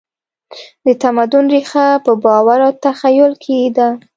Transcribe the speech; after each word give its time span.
د 0.85 0.87
تمدن 1.03 1.45
ریښه 1.53 1.87
په 2.05 2.11
باور 2.23 2.59
او 2.67 2.73
تخیل 2.85 3.33
کې 3.43 3.57
ده. 3.77 3.87